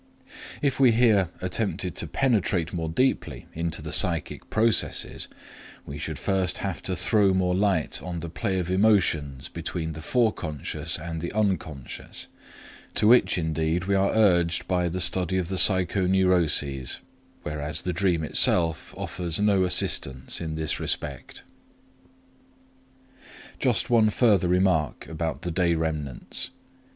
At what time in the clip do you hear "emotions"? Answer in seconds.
8.71-9.47